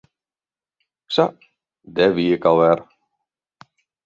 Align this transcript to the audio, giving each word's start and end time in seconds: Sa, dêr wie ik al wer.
Sa, 1.15 1.25
dêr 1.95 2.11
wie 2.15 2.33
ik 2.35 2.45
al 2.49 2.57
wer. 2.59 2.79